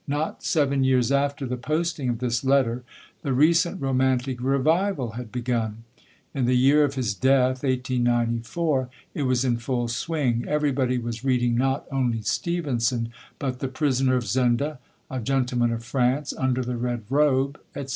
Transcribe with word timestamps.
Not 0.07 0.41
seven 0.41 0.83
years 0.83 1.11
after 1.11 1.45
the 1.45 1.57
posting 1.57 2.09
of 2.09 2.17
this 2.17 2.43
letter, 2.43 2.81
the 3.21 3.33
recent 3.33 3.79
Romantic 3.79 4.41
Revival 4.41 5.11
had 5.11 5.31
begun. 5.31 5.83
In 6.33 6.45
the 6.45 6.57
year 6.57 6.83
of 6.83 6.95
his 6.95 7.13
death, 7.13 7.61
1894, 7.61 8.89
it 9.13 9.21
was 9.21 9.45
in 9.45 9.57
full 9.57 9.87
swing; 9.87 10.43
everybody 10.47 10.97
was 10.97 11.23
reading 11.23 11.55
not 11.55 11.85
only 11.91 12.23
Stevenson, 12.23 13.09
but 13.37 13.59
The 13.59 13.67
Prisoner 13.67 14.15
of 14.15 14.25
Zenda, 14.25 14.79
A 15.11 15.19
Gentleman 15.19 15.71
of 15.71 15.83
France, 15.85 16.33
Under 16.35 16.63
the 16.63 16.77
Red 16.77 17.03
Robe, 17.07 17.59
etc. 17.75 17.89